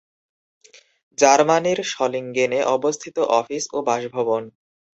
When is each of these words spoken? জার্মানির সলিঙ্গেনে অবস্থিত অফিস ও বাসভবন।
জার্মানির 1.17 1.79
সলিঙ্গেনে 1.93 2.59
অবস্থিত 2.75 3.17
অফিস 3.39 3.63
ও 3.73 3.77
বাসভবন। 3.87 4.43